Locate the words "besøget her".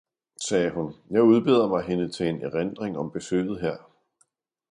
3.11-3.77